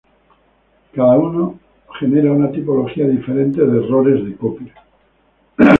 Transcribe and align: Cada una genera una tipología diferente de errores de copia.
Cada 0.95 1.15
una 1.15 1.53
genera 1.99 2.31
una 2.31 2.49
tipología 2.51 3.07
diferente 3.07 3.61
de 3.63 3.85
errores 3.85 4.25
de 4.25 4.35
copia. 4.35 4.73